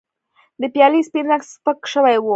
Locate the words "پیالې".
0.73-1.01